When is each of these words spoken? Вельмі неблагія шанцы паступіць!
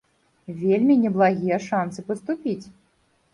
Вельмі 0.61 0.95
неблагія 1.03 1.59
шанцы 1.67 2.05
паступіць! 2.09 2.65